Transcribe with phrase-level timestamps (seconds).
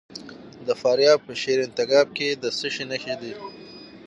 [0.67, 3.33] د فاریاب په شیرین تګاب کې د څه شي نښې دي؟